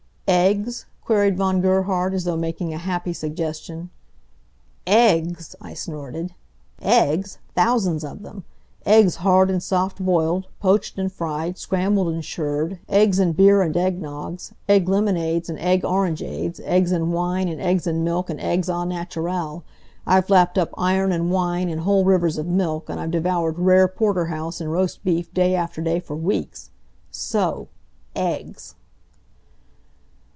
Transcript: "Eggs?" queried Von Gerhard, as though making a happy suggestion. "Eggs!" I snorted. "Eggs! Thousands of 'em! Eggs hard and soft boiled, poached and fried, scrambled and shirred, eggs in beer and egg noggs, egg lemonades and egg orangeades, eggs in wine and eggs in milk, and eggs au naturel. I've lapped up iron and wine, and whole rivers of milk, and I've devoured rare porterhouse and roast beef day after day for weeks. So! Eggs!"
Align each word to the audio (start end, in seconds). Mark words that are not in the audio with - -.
"Eggs?" 0.33 0.85
queried 1.03 1.35
Von 1.37 1.59
Gerhard, 1.59 2.13
as 2.13 2.23
though 2.23 2.37
making 2.37 2.73
a 2.73 2.77
happy 2.77 3.11
suggestion. 3.11 3.89
"Eggs!" 4.87 5.57
I 5.59 5.73
snorted. 5.73 6.33
"Eggs! 6.81 7.39
Thousands 7.53 8.05
of 8.05 8.25
'em! 8.25 8.45
Eggs 8.85 9.17
hard 9.17 9.49
and 9.49 9.61
soft 9.61 9.99
boiled, 10.01 10.47
poached 10.61 10.97
and 10.97 11.11
fried, 11.11 11.57
scrambled 11.57 12.07
and 12.07 12.23
shirred, 12.23 12.79
eggs 12.87 13.19
in 13.19 13.33
beer 13.33 13.61
and 13.61 13.75
egg 13.75 14.01
noggs, 14.01 14.53
egg 14.69 14.87
lemonades 14.87 15.49
and 15.49 15.59
egg 15.59 15.81
orangeades, 15.83 16.61
eggs 16.63 16.93
in 16.93 17.11
wine 17.11 17.49
and 17.49 17.59
eggs 17.59 17.85
in 17.85 18.01
milk, 18.01 18.29
and 18.29 18.39
eggs 18.39 18.69
au 18.69 18.85
naturel. 18.85 19.65
I've 20.07 20.29
lapped 20.29 20.57
up 20.57 20.69
iron 20.77 21.11
and 21.11 21.29
wine, 21.29 21.67
and 21.67 21.81
whole 21.81 22.05
rivers 22.05 22.37
of 22.37 22.47
milk, 22.47 22.87
and 22.87 23.01
I've 23.01 23.11
devoured 23.11 23.59
rare 23.59 23.89
porterhouse 23.89 24.61
and 24.61 24.71
roast 24.71 25.03
beef 25.03 25.33
day 25.33 25.55
after 25.55 25.81
day 25.81 25.99
for 25.99 26.15
weeks. 26.15 26.69
So! 27.11 27.67
Eggs!" 28.15 28.75